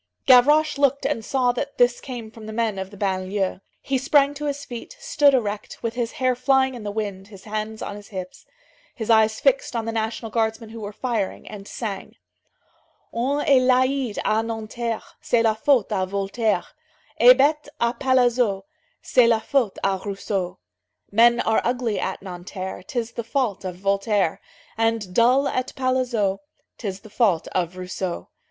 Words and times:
Gavroche 0.25 0.79
looked 0.79 1.05
and 1.05 1.23
saw 1.23 1.51
that 1.51 1.77
this 1.77 2.01
came 2.01 2.31
from 2.31 2.47
the 2.47 2.51
men 2.53 2.79
of 2.79 2.89
the 2.89 2.97
banlieue. 2.97 3.61
He 3.83 3.99
sprang 3.99 4.33
to 4.33 4.45
his 4.45 4.65
feet, 4.65 4.97
stood 4.99 5.35
erect, 5.35 5.83
with 5.83 5.93
his 5.93 6.13
hair 6.13 6.33
flying 6.35 6.73
in 6.73 6.81
the 6.81 6.89
wind, 6.89 7.27
his 7.27 7.43
hands 7.43 7.83
on 7.83 7.95
his 7.95 8.07
hips, 8.07 8.47
his 8.95 9.11
eyes 9.11 9.39
fixed 9.39 9.75
on 9.75 9.85
the 9.85 9.91
National 9.91 10.31
Guardsmen 10.31 10.69
who 10.69 10.79
were 10.81 10.91
firing, 10.91 11.47
and 11.47 11.67
sang: 11.67 12.15
"On 13.11 13.41
est 13.41 13.61
laid 13.61 14.15
à 14.25 14.43
Nanterre, 14.43 15.03
C'est 15.21 15.43
la 15.43 15.53
faute 15.53 15.89
à 15.89 16.07
Voltaire; 16.07 16.65
Et 17.19 17.35
bête 17.37 17.67
à 17.79 17.93
Palaiseau, 17.93 18.63
C'est 19.03 19.27
la 19.27 19.39
faute 19.39 19.77
à 19.83 20.03
Rousseau." 20.03 20.57
"Men 21.11 21.39
are 21.41 21.61
ugly 21.63 21.99
at 21.99 22.23
Nanterre, 22.23 22.81
'Tis 22.81 23.11
the 23.11 23.23
fault 23.23 23.63
of 23.63 23.75
Voltaire; 23.75 24.41
And 24.79 25.13
dull 25.13 25.47
at 25.47 25.75
Palaiseau, 25.75 26.39
'Tis 26.79 27.01
the 27.01 27.11
fault 27.11 27.47
of 27.49 27.77
Rousseau." 27.77 28.29